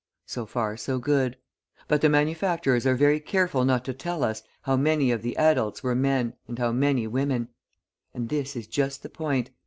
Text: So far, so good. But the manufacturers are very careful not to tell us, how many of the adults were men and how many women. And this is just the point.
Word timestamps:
So 0.25 0.47
far, 0.47 0.77
so 0.77 0.97
good. 0.97 1.37
But 1.87 2.01
the 2.01 2.09
manufacturers 2.09 2.87
are 2.87 2.95
very 2.95 3.19
careful 3.19 3.63
not 3.65 3.85
to 3.85 3.93
tell 3.93 4.23
us, 4.23 4.41
how 4.63 4.75
many 4.75 5.11
of 5.11 5.21
the 5.21 5.37
adults 5.37 5.83
were 5.83 5.93
men 5.93 6.33
and 6.47 6.57
how 6.57 6.71
many 6.71 7.05
women. 7.05 7.49
And 8.11 8.29
this 8.29 8.55
is 8.55 8.65
just 8.65 9.03
the 9.03 9.09
point. 9.09 9.51